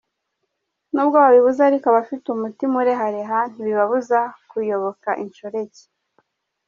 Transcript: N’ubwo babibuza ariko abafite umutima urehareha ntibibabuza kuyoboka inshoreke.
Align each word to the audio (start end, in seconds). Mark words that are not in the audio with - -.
N’ubwo 0.93 1.15
babibuza 1.23 1.61
ariko 1.69 1.85
abafite 1.87 2.25
umutima 2.29 2.73
urehareha 2.81 3.39
ntibibabuza 3.51 4.19
kuyoboka 4.49 5.09
inshoreke. 5.23 5.83